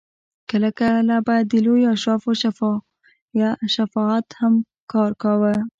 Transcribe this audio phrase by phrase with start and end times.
[0.49, 2.31] کله کله به د لویو اشرافو
[3.75, 4.53] شفاعت هم
[4.91, 5.53] کار کاوه.